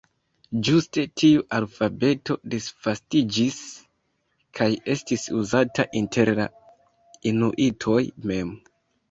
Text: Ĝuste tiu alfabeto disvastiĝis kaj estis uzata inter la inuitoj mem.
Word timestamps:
Ĝuste 0.67 1.01
tiu 1.21 1.43
alfabeto 1.57 2.37
disvastiĝis 2.53 3.59
kaj 4.61 4.67
estis 4.95 5.27
uzata 5.43 5.87
inter 6.03 6.33
la 6.41 6.49
inuitoj 7.35 8.01
mem. 8.33 8.53